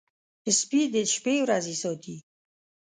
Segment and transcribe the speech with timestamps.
[0.59, 2.15] سپي د شپې ورځي ساتي.